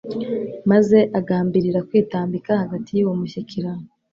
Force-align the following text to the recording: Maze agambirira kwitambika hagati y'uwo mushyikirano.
Maze 0.71 0.97
agambirira 1.19 1.79
kwitambika 1.87 2.51
hagati 2.61 2.91
y'uwo 2.93 3.13
mushyikirano. 3.19 3.85